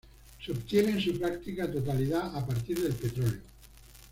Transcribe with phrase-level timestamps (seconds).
[0.43, 3.41] Se obtiene en su práctica totalidad a partir del petróleo.